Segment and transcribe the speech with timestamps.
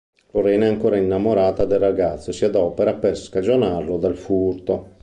[0.31, 4.97] Lorena è ancora innamorata del ragazzo e si adopera per scagionarlo dal furto.